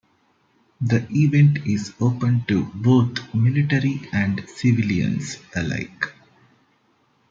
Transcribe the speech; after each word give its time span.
The 0.81 1.07
event 1.11 1.59
is 1.67 1.93
open 2.01 2.43
to 2.47 2.63
both 2.73 3.31
military 3.35 4.01
and 4.11 4.43
civilians 4.49 5.37
alike. 5.55 6.11